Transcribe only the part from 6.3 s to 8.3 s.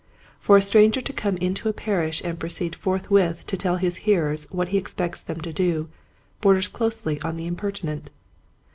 borders closely on the impertinent.